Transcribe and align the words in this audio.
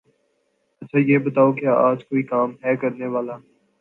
اچھا 0.81 0.99
یہ 0.99 1.17
بتاؤ 1.17 1.51
کے 1.51 1.67
آج 1.67 2.05
کوئی 2.05 2.23
کام 2.23 2.55
ہے 2.63 2.75
کرنے 2.75 3.07
والا؟ 3.07 3.37